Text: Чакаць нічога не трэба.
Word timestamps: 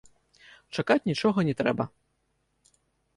Чакаць 0.77 1.05
нічога 1.09 1.39
не 1.49 1.53
трэба. 1.59 1.83